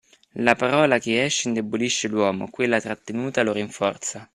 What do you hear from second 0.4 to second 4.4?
La parola che esce indebolisce l'uomo, quella trattenuta lo rinforza.